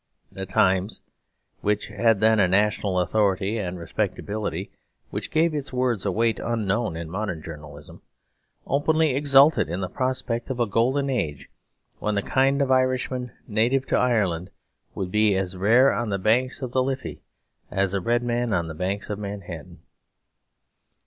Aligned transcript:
The 0.31 0.47
Times, 0.47 1.01
which 1.59 1.89
had 1.89 2.21
then 2.21 2.39
a 2.39 2.47
national 2.47 2.99
authority 2.99 3.59
and 3.59 3.77
respectability 3.77 4.71
which 5.11 5.29
gave 5.29 5.53
its 5.53 5.71
words 5.71 6.07
a 6.07 6.11
weight 6.11 6.39
unknown 6.39 6.97
in 6.97 7.07
modern 7.07 7.43
journalism, 7.43 8.01
openly 8.65 9.15
exulted 9.15 9.69
in 9.69 9.81
the 9.81 9.87
prospect 9.89 10.49
of 10.49 10.59
a 10.59 10.65
Golden 10.65 11.07
Age 11.07 11.51
when 11.99 12.15
the 12.15 12.23
kind 12.23 12.63
of 12.63 12.71
Irishman 12.71 13.31
native 13.47 13.85
to 13.89 13.95
Ireland 13.95 14.49
would 14.95 15.11
be 15.11 15.35
"as 15.35 15.55
rare 15.55 15.93
on 15.93 16.09
the 16.09 16.17
banks 16.17 16.63
of 16.63 16.71
the 16.71 16.81
Liffey 16.81 17.21
as 17.69 17.93
a 17.93 18.01
red 18.01 18.23
man 18.23 18.53
on 18.53 18.67
the 18.69 18.73
banks 18.73 19.11
of 19.11 19.19
the 19.19 19.21
Manhattan." 19.21 19.83